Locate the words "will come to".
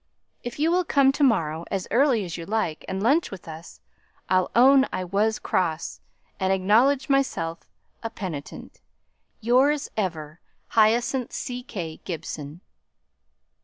0.71-1.23